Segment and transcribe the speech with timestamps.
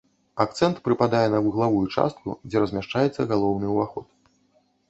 [0.43, 4.07] Акцэнт прыпадае на вуглавую частку, дзе размяшчаецца галоўны ўваход.